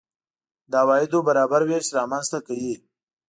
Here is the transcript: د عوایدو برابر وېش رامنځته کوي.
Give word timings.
د 0.71 0.73
عوایدو 0.83 1.19
برابر 1.27 1.61
وېش 1.69 1.85
رامنځته 1.97 2.39
کوي. 2.47 2.75